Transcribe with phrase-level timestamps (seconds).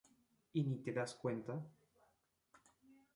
[0.53, 1.63] y ni te das cuenta